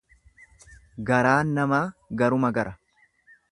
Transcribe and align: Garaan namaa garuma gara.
Garaan 1.09 1.53
namaa 1.59 1.83
garuma 2.23 2.53
gara. 2.59 2.77